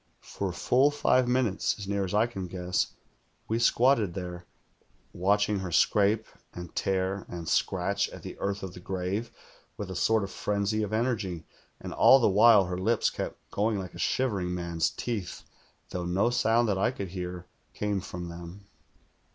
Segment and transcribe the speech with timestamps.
[0.23, 2.87] For full five minutes, as near as I can guess,
[3.47, 4.47] we squatted there
[5.13, 9.29] watching her scrape and tear and scratch at the earth of the grave,
[9.77, 11.45] with a sort of frenzy of energy;
[11.79, 15.43] and all the while her lips kept going like a shivering man's teeth,
[15.91, 17.45] though no sound that I could hear
[17.75, 18.65] came from them.